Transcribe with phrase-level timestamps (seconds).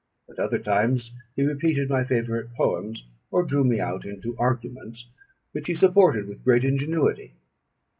[0.27, 5.05] At other times he repeated my favourite poems, or drew me out into arguments,
[5.51, 7.33] which he supported with great ingenuity.